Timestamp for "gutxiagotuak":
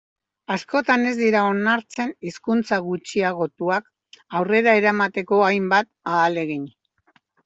2.85-3.91